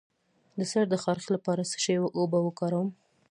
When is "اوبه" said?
2.19-2.39